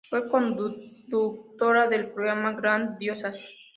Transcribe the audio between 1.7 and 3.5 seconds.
del programa "GranDiosas".